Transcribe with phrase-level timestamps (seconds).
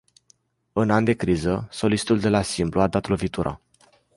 [0.73, 3.61] În an de criză, solistul de la Simplu a dat lovitura.